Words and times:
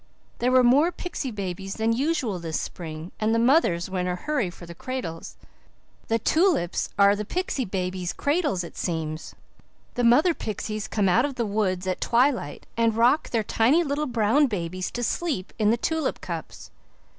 There 0.39 0.51
were 0.51 0.63
more 0.63 0.91
pixy 0.91 1.29
babies 1.29 1.75
than 1.75 1.93
usual 1.93 2.39
this 2.39 2.59
spring, 2.59 3.11
and 3.19 3.35
the 3.35 3.37
mothers 3.37 3.87
were 3.87 3.99
in 3.99 4.07
a 4.07 4.15
hurry 4.15 4.49
for 4.49 4.65
the 4.65 4.73
cradles. 4.73 5.37
The 6.07 6.17
tulips 6.17 6.89
are 6.97 7.15
the 7.15 7.23
pixy 7.23 7.65
babies' 7.69 8.11
cradles, 8.11 8.63
it 8.63 8.75
seems. 8.75 9.35
The 9.93 10.03
mother 10.03 10.33
pixies 10.33 10.87
come 10.87 11.07
out 11.07 11.23
of 11.25 11.35
the 11.35 11.45
woods 11.45 11.85
at 11.85 12.01
twilight 12.01 12.65
and 12.75 12.97
rock 12.97 13.29
their 13.29 13.43
tiny 13.43 13.83
little 13.83 14.07
brown 14.07 14.47
babies 14.47 14.89
to 14.89 15.03
sleep 15.03 15.53
in 15.59 15.69
the 15.69 15.77
tulip 15.77 16.19
cups. 16.19 16.71